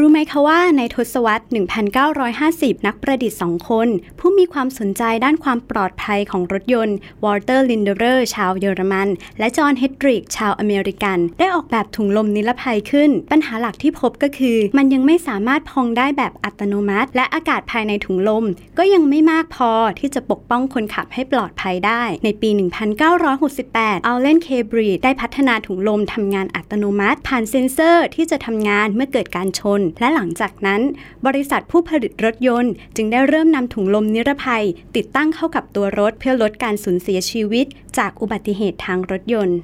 [0.00, 1.44] รู้ไหมคะว่าในทศวรรษ
[2.14, 9.08] 1950 นักประดิษฐ์สองคน ผู้มีความสนใจด้านความปลอดภัยของรถยนต์ วอลเตอร์ ลินเดอร์ ชาวเยอรมัน
[9.38, 18.44] และจอห์น เฮดริก ชาวอเมริกัน ได้ออกแบบถุงลมนิรภัยขึ้น ปัญหาหลักที่พบก็คือ มันยังไม่สามารถพองได้แบบอัตโนมัติ และอากาศภายในถุงลม
[18.78, 22.50] ก็ยังไม่มากพอที่จะปกป้องคนขับให้ปลอดภัยได้ ในปี
[23.28, 30.80] 1968 อัลเลน เคบรีดได้พัฒนาถุงลมทำงานอัตโนมัติ ผ่านเซ็นเซอร์ที่จะทำงานเมื่อเกิดการชนและหลังจากนั้น
[31.26, 34.64] บริษัทผู้ผลิตรถยนต์ จึงได้เริ่มนำถุงลมนิรภัย
[34.96, 37.66] ติดตั้งเข้ากับตัวรถเพื่อลดการสูญเสียชีวิต
[37.98, 39.58] จากอุบัติเหตุทางรถยนต์